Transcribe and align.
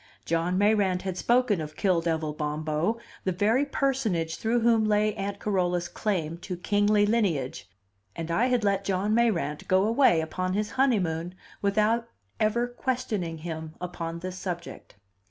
John 0.25 0.57
Mayrant 0.57 1.03
had 1.03 1.15
spoken 1.15 1.61
of 1.61 1.75
Kill 1.75 2.01
devil 2.01 2.33
Bombo, 2.33 2.97
the 3.23 3.31
very 3.31 3.67
personage 3.67 4.37
through 4.37 4.61
whom 4.61 4.83
lay 4.83 5.13
Aunt 5.13 5.39
Carola's 5.39 5.87
claim 5.87 6.39
to 6.39 6.57
kingly 6.57 7.05
lineage, 7.05 7.69
and 8.15 8.31
I 8.31 8.47
had 8.47 8.63
let 8.63 8.83
John 8.83 9.13
Mayrant 9.13 9.67
go 9.67 9.83
away 9.83 10.19
upon 10.19 10.53
his 10.53 10.71
honeymoon 10.71 11.35
without 11.61 12.07
ever 12.39 12.65
questioning 12.67 13.37
him 13.37 13.75
upon 13.79 14.17
this 14.21 14.39
subject. 14.39 14.95